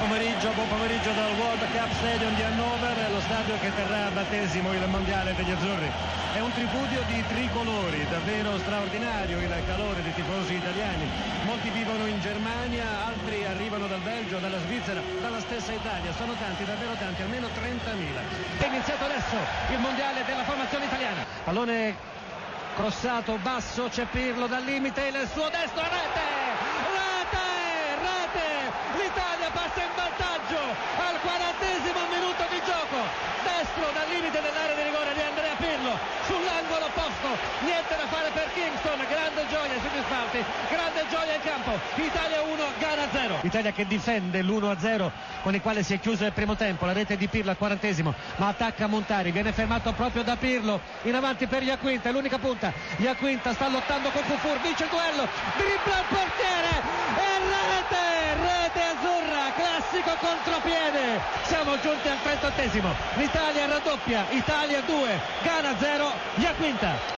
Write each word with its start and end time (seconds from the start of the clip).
pomeriggio, 0.00 0.50
buon 0.52 0.68
pomeriggio 0.68 1.12
dal 1.12 1.32
World 1.36 1.60
Cup 1.76 1.92
Stadium 2.00 2.34
di 2.34 2.42
Hannover, 2.42 3.10
lo 3.12 3.20
stadio 3.20 3.58
che 3.60 3.70
terrà 3.74 4.06
a 4.06 4.10
battesimo 4.10 4.72
il 4.72 4.88
mondiale 4.88 5.34
degli 5.34 5.50
azzurri. 5.50 5.90
È 6.32 6.40
un 6.40 6.52
tripudio 6.52 7.02
di 7.06 7.22
tricolori, 7.28 8.06
davvero 8.08 8.56
straordinario 8.58 9.38
il 9.38 9.52
calore 9.66 10.02
dei 10.02 10.14
tifosi 10.14 10.54
italiani. 10.54 11.04
Molti 11.44 11.68
vivono 11.68 12.06
in 12.06 12.18
Germania, 12.20 12.84
altri 13.12 13.44
arrivano 13.44 13.86
dal 13.86 14.00
Belgio, 14.00 14.38
dalla 14.38 14.58
Svizzera, 14.60 15.02
dalla 15.20 15.40
stessa 15.40 15.72
Italia. 15.72 16.12
Sono 16.16 16.32
tanti, 16.40 16.64
davvero 16.64 16.94
tanti, 16.94 17.20
almeno 17.20 17.48
30.000. 17.48 18.58
È 18.58 18.66
iniziato 18.66 19.04
adesso 19.04 19.36
il 19.68 19.78
mondiale 19.80 20.24
della 20.24 20.44
formazione 20.44 20.86
italiana. 20.86 21.24
Pallone 21.44 21.96
crossato 22.74 23.36
basso, 23.42 23.88
c'è 23.88 24.06
Pirlo 24.06 24.46
dal 24.46 24.64
limite, 24.64 25.08
il 25.08 25.28
suo 25.30 25.50
destro, 25.50 25.82
rete! 25.82 26.39
l'Italia 29.20 29.50
passa 29.52 29.82
in 29.84 29.92
vantaggio 29.94 30.60
al 30.96 31.20
quarantesimo 31.20 32.00
minuto 32.08 32.42
di 32.48 32.60
gioco. 32.64 32.98
Destro 33.44 33.92
dal 33.92 34.08
limite 34.08 34.40
dell'area 34.40 34.74
di 34.74 34.82
rigore 34.88 35.12
di 35.12 35.20
Andrea 35.20 35.54
Pirlo. 35.60 35.92
Sull'angolo 36.24 36.88
opposto 36.88 37.28
niente 37.60 37.92
da 38.00 38.06
fare 38.08 38.30
per 38.32 38.48
Kingston. 38.56 38.96
Grande 39.04 39.44
gioia 39.52 39.76
sugli 39.76 40.00
spalti 40.08 40.40
grande 40.72 41.04
gioia 41.10 41.34
in 41.36 41.42
campo. 41.44 41.72
Italia 42.00 42.40
1 42.40 42.64
Ghana 42.78 43.06
0 43.12 43.38
Italia 43.42 43.72
che 43.72 43.86
difende 43.86 44.42
l'1-0 44.42 45.10
con 45.42 45.54
il 45.54 45.60
quale 45.60 45.82
si 45.82 45.92
è 45.92 46.00
chiuso 46.00 46.24
il 46.24 46.32
primo 46.32 46.56
tempo. 46.56 46.86
La 46.86 46.92
rete 46.92 47.16
di 47.16 47.28
Pirlo 47.28 47.50
al 47.50 47.58
quarantesimo 47.58 48.14
ma 48.36 48.48
attacca 48.48 48.86
Montari 48.86 49.32
viene 49.32 49.52
fermato 49.52 49.92
proprio 49.92 50.22
da 50.22 50.36
Pirlo. 50.36 50.80
In 51.02 51.14
avanti 51.14 51.46
per 51.46 51.62
Iaquinta 51.62 52.08
è 52.08 52.12
l'unica 52.12 52.38
punta. 52.38 52.72
Iaquinta 52.96 53.52
sta 53.52 53.68
lottando 53.68 54.08
con 54.10 54.22
Cufur 54.24 54.58
vince 54.60 54.84
il 54.84 54.88
duello. 54.88 55.28
Dribbla 55.56 55.98
il 55.98 56.06
portiere 56.08 57.09
classico 60.00 60.16
contropiede. 60.18 61.20
Siamo 61.44 61.78
giunti 61.80 62.08
al 62.08 62.18
38esimo 62.22 62.92
l'Italia 63.16 63.66
raddoppia. 63.66 64.26
Italia 64.30 64.80
2 64.80 65.20
Ghana 65.42 65.76
0 65.78 66.12
Iaquinta 66.36 67.08